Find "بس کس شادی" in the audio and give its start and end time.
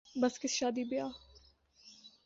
0.21-0.83